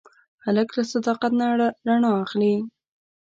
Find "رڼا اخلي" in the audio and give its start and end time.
1.87-2.53